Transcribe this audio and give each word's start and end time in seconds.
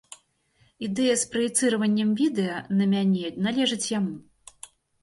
Ідэя 0.87 1.17
з 1.23 1.27
праецыраваннем 1.35 2.09
відэа 2.23 2.57
на 2.81 2.85
мяне 2.95 3.35
належыць 3.47 3.85
яму. 3.97 4.15